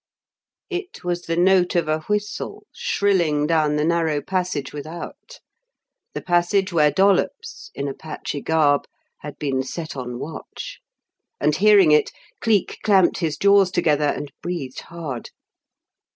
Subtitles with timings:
[0.71, 5.39] It was the note of a whistle shrilling down the narrow passage without
[6.15, 8.85] the passage where Dollops, in Apache garb,
[9.19, 10.79] had been set on watch;
[11.39, 12.09] and, hearing it,
[12.39, 15.29] Cleek clamped his jaws together and breathed hard.